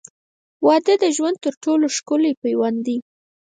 •واده 0.65 0.93
د 1.03 1.05
ژوند 1.15 1.37
تر 1.45 1.53
ټولو 1.63 1.85
ښکلی 1.97 2.31
پیوند 2.41 2.77
دی. 2.87 2.97